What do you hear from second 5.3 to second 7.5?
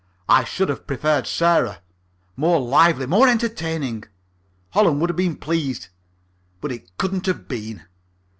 pleased. But it couldn't